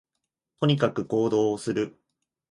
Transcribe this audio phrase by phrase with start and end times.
[0.59, 1.95] とにかく行動する